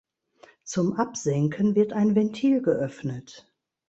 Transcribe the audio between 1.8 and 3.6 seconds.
ein Ventil geöffnet.